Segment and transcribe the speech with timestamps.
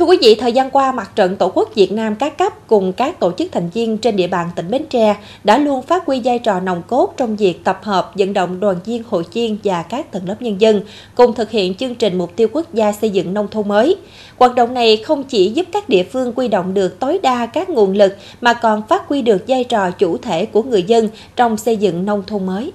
[0.00, 2.92] Thưa quý vị, thời gian qua, Mặt trận Tổ quốc Việt Nam các cấp cùng
[2.92, 6.20] các tổ chức thành viên trên địa bàn tỉnh Bến Tre đã luôn phát huy
[6.24, 9.82] vai trò nòng cốt trong việc tập hợp, vận động đoàn viên hội viên và
[9.82, 10.80] các tầng lớp nhân dân
[11.14, 13.96] cùng thực hiện chương trình mục tiêu quốc gia xây dựng nông thôn mới.
[14.38, 17.70] Hoạt động này không chỉ giúp các địa phương quy động được tối đa các
[17.70, 21.56] nguồn lực mà còn phát huy được vai trò chủ thể của người dân trong
[21.56, 22.72] xây dựng nông thôn mới.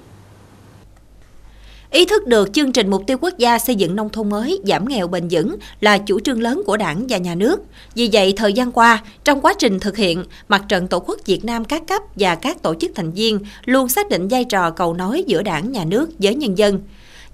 [1.96, 4.88] Ý thức được chương trình mục tiêu quốc gia xây dựng nông thôn mới, giảm
[4.88, 7.60] nghèo bền vững là chủ trương lớn của đảng và nhà nước.
[7.94, 11.44] Vì vậy, thời gian qua, trong quá trình thực hiện, Mặt trận Tổ quốc Việt
[11.44, 14.94] Nam các cấp và các tổ chức thành viên luôn xác định vai trò cầu
[14.94, 16.80] nối giữa đảng, nhà nước với nhân dân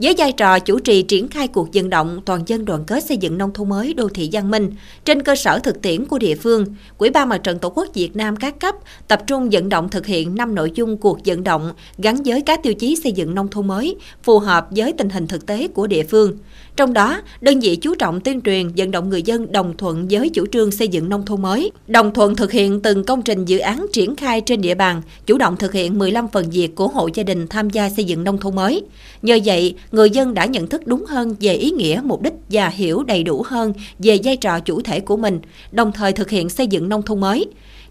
[0.02, 3.16] với vai trò chủ trì triển khai cuộc vận động toàn dân đoàn kết xây
[3.16, 4.70] dựng nông thôn mới đô thị văn minh
[5.04, 6.66] trên cơ sở thực tiễn của địa phương,
[6.98, 8.74] Quỹ ban Mặt trận Tổ quốc Việt Nam các cấp
[9.08, 12.62] tập trung vận động thực hiện 5 nội dung cuộc vận động gắn với các
[12.62, 15.86] tiêu chí xây dựng nông thôn mới phù hợp với tình hình thực tế của
[15.86, 16.36] địa phương.
[16.76, 20.28] Trong đó, đơn vị chú trọng tuyên truyền vận động người dân đồng thuận với
[20.28, 23.58] chủ trương xây dựng nông thôn mới, đồng thuận thực hiện từng công trình dự
[23.58, 27.08] án triển khai trên địa bàn, chủ động thực hiện 15 phần việc của hộ
[27.14, 28.82] gia đình tham gia xây dựng nông thôn mới.
[29.22, 32.68] Nhờ vậy, người dân đã nhận thức đúng hơn về ý nghĩa, mục đích và
[32.68, 35.40] hiểu đầy đủ hơn về vai trò chủ thể của mình,
[35.72, 37.46] đồng thời thực hiện xây dựng nông thôn mới.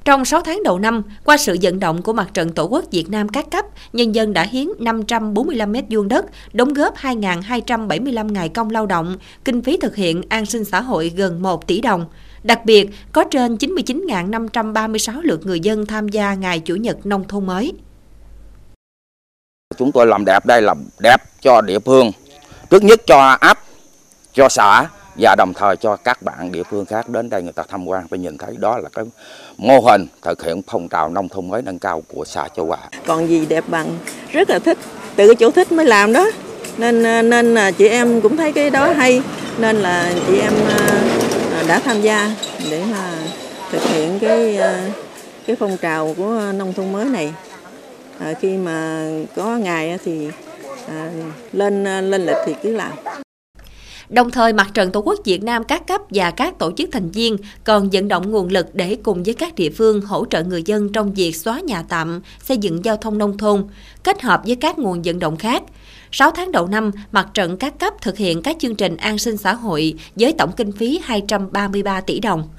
[0.06, 3.10] Trong 6 tháng đầu năm, qua sự vận động của Mặt trận Tổ quốc Việt
[3.10, 8.50] Nam các cấp, nhân dân đã hiến 545 mét vuông đất, đóng góp 2.275 ngày
[8.50, 12.06] công lao động, kinh phí thực hiện an sinh xã hội gần 1 tỷ đồng.
[12.44, 17.46] Đặc biệt, có trên 99.536 lượt người dân tham gia Ngày Chủ nhật Nông thôn
[17.46, 17.74] mới.
[19.82, 22.12] Chúng tôi làm đẹp đây làm đẹp cho địa phương,
[22.70, 23.58] trước nhất cho ấp,
[24.34, 27.64] cho xã, và đồng thời cho các bạn địa phương khác đến đây người ta
[27.70, 29.06] tham quan và nhìn thấy đó là cái
[29.58, 32.78] mô hình thực hiện phong trào nông thôn mới nâng cao của xã Châu Hòa.
[33.06, 33.98] Còn gì đẹp bằng
[34.32, 34.78] rất là thích,
[35.16, 36.32] từ cái chỗ thích mới làm đó.
[36.78, 39.22] Nên nên là chị em cũng thấy cái đó hay
[39.58, 42.36] nên là chị em à, đã tham gia
[42.70, 43.12] để mà
[43.72, 44.84] thực hiện cái à,
[45.48, 47.34] cái phong trào của nông thôn mới này.
[48.22, 50.28] À, khi mà có ngày thì
[50.88, 51.12] à,
[51.54, 52.92] lên à, lên lịch thì cứ làm.
[54.10, 57.10] Đồng thời, Mặt trận Tổ quốc Việt Nam các cấp và các tổ chức thành
[57.10, 60.64] viên còn vận động nguồn lực để cùng với các địa phương hỗ trợ người
[60.64, 63.68] dân trong việc xóa nhà tạm, xây dựng giao thông nông thôn,
[64.04, 65.64] kết hợp với các nguồn vận động khác.
[66.12, 69.38] 6 tháng đầu năm, Mặt trận các cấp thực hiện các chương trình an sinh
[69.38, 72.50] xã hội với tổng kinh phí 233 tỷ đồng.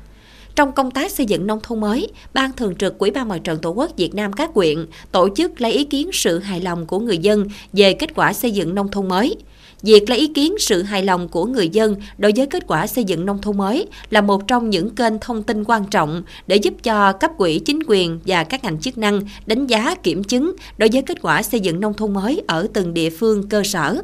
[0.55, 3.59] Trong công tác xây dựng nông thôn mới, Ban Thường trực Quỹ ban Mặt trận
[3.59, 6.99] Tổ quốc Việt Nam các quyện tổ chức lấy ý kiến sự hài lòng của
[6.99, 9.37] người dân về kết quả xây dựng nông thôn mới–
[9.83, 13.05] Việc lấy ý kiến sự hài lòng của người dân đối với kết quả xây
[13.05, 16.75] dựng nông thôn mới là một trong những kênh thông tin quan trọng để giúp
[16.83, 20.89] cho cấp quỹ chính quyền và các ngành chức năng đánh giá kiểm chứng đối
[20.93, 24.03] với kết quả xây dựng nông thôn mới ở từng địa phương cơ sở.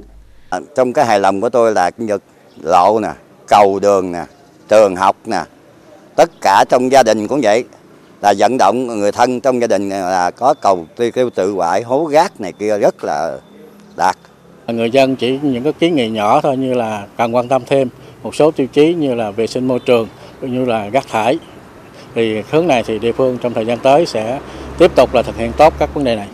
[0.51, 2.23] À, trong cái hài lòng của tôi là nhật
[2.63, 3.13] lộ nè,
[3.49, 4.25] cầu đường nè,
[4.69, 5.45] trường học nè,
[6.19, 7.65] tất cả trong gia đình cũng vậy
[8.23, 12.05] là vận động người thân trong gia đình là có cầu kêu tự hoại hố
[12.05, 13.39] gác này kia rất là
[13.97, 14.17] đạt
[14.67, 17.89] Người dân chỉ những cái kiến nghị nhỏ thôi như là cần quan tâm thêm
[18.23, 20.09] một số tiêu chí như là vệ sinh môi trường,
[20.41, 21.39] cũng như là rác thải.
[22.15, 24.41] Thì hướng này thì địa phương trong thời gian tới sẽ
[24.79, 26.29] tiếp tục là thực hiện tốt các vấn đề này.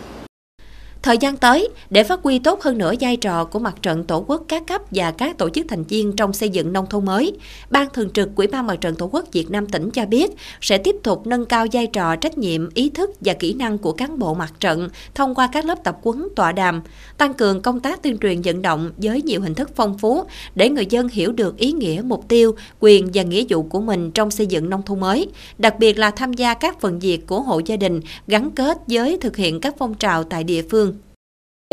[1.05, 4.25] Thời gian tới, để phát huy tốt hơn nữa vai trò của mặt trận tổ
[4.27, 7.33] quốc các cấp và các tổ chức thành viên trong xây dựng nông thôn mới,
[7.69, 10.77] Ban Thường trực Quỹ ban Mặt trận Tổ quốc Việt Nam tỉnh cho biết sẽ
[10.77, 14.19] tiếp tục nâng cao vai trò trách nhiệm, ý thức và kỹ năng của cán
[14.19, 16.81] bộ mặt trận thông qua các lớp tập quấn tọa đàm,
[17.17, 20.23] tăng cường công tác tuyên truyền vận động với nhiều hình thức phong phú
[20.55, 24.11] để người dân hiểu được ý nghĩa, mục tiêu, quyền và nghĩa vụ của mình
[24.11, 25.27] trong xây dựng nông thôn mới,
[25.57, 29.17] đặc biệt là tham gia các phần việc của hộ gia đình gắn kết với
[29.21, 30.94] thực hiện các phong trào tại địa phương.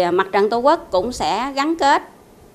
[0.01, 2.03] À, Mặt trận Tổ quốc cũng sẽ gắn kết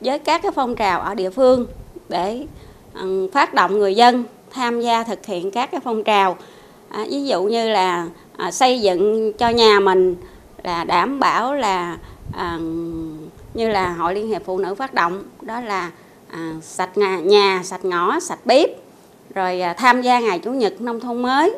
[0.01, 1.65] với các cái phong trào ở địa phương
[2.09, 2.45] để
[2.93, 6.37] ừ, phát động người dân tham gia thực hiện các cái phong trào.
[6.89, 10.15] À, ví dụ như là à, xây dựng cho nhà mình
[10.63, 11.97] là đảm bảo là
[12.33, 12.59] à,
[13.53, 15.91] như là hội liên hiệp phụ nữ phát động đó là
[16.31, 18.69] à, sạch nhà, nhà sạch ngõ sạch bếp
[19.35, 21.57] rồi à, tham gia ngày chủ nhật nông thôn mới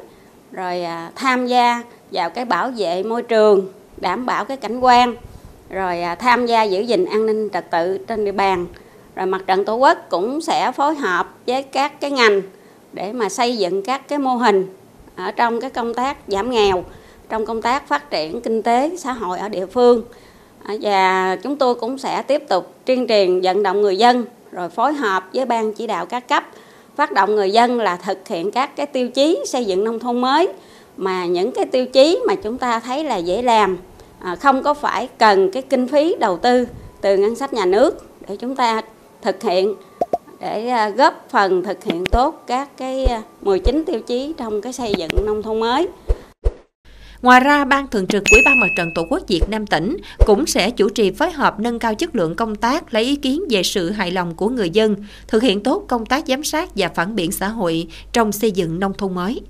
[0.51, 3.67] rồi à, tham gia vào cái bảo vệ môi trường
[3.97, 5.15] đảm bảo cái cảnh quan
[5.69, 8.65] rồi à, tham gia giữ gìn an ninh trật tự trên địa bàn.
[9.15, 12.41] Rồi mặt trận tổ quốc cũng sẽ phối hợp với các cái ngành
[12.93, 14.67] để mà xây dựng các cái mô hình
[15.15, 16.83] ở trong cái công tác giảm nghèo,
[17.29, 20.03] trong công tác phát triển kinh tế, xã hội ở địa phương.
[20.63, 24.69] À, và chúng tôi cũng sẽ tiếp tục tuyên truyền, vận động người dân, rồi
[24.69, 26.43] phối hợp với ban chỉ đạo các cấp,
[26.95, 30.21] phát động người dân là thực hiện các cái tiêu chí xây dựng nông thôn
[30.21, 30.47] mới.
[30.97, 33.77] Mà những cái tiêu chí mà chúng ta thấy là dễ làm
[34.19, 36.67] À, không có phải cần cái kinh phí đầu tư
[37.01, 38.81] từ ngân sách nhà nước để chúng ta
[39.21, 39.75] thực hiện
[40.39, 44.73] để à, góp phần thực hiện tốt các cái à, 19 tiêu chí trong cái
[44.73, 45.87] xây dựng nông thôn mới.
[47.21, 50.45] Ngoài ra, Ban Thường trực Ủy ban Mặt trận Tổ quốc Việt Nam tỉnh cũng
[50.45, 53.63] sẽ chủ trì phối hợp nâng cao chất lượng công tác, lấy ý kiến về
[53.63, 54.95] sự hài lòng của người dân,
[55.27, 58.79] thực hiện tốt công tác giám sát và phản biện xã hội trong xây dựng
[58.79, 59.41] nông thôn mới.